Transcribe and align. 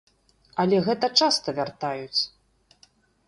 Але 0.63 0.77
гэта 0.87 1.07
часта 1.25 1.47
вяртаюць. 1.59 2.21